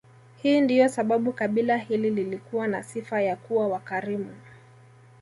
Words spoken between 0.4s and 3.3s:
Hii ndiyo sababu kabila hili lilikuwa na sifa